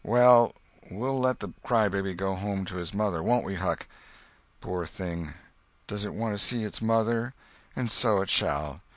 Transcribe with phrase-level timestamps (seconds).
[0.03, 0.53] "Well,
[0.89, 3.85] we'll let the crybaby go home to his mother, won't we, Huck?
[4.59, 7.35] Poor thing—does it want to see its mother?
[7.75, 8.81] And so it shall.